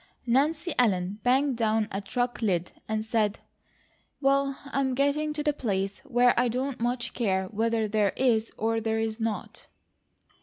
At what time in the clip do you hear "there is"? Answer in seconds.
7.87-8.51, 8.81-9.19